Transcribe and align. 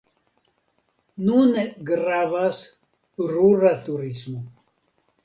Nune 1.27 1.65
gravas 1.89 2.63
rura 3.33 3.75
turismo. 3.89 4.43